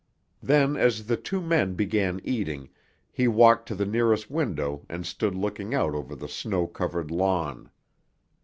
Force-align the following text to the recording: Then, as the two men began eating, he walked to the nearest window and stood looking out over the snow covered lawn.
Then, 0.41 0.75
as 0.77 1.05
the 1.05 1.15
two 1.15 1.41
men 1.41 1.75
began 1.75 2.21
eating, 2.23 2.69
he 3.11 3.27
walked 3.27 3.67
to 3.67 3.75
the 3.75 3.85
nearest 3.85 4.31
window 4.31 4.83
and 4.89 5.05
stood 5.05 5.35
looking 5.35 5.75
out 5.75 5.93
over 5.93 6.15
the 6.15 6.27
snow 6.27 6.65
covered 6.65 7.11
lawn. 7.11 7.69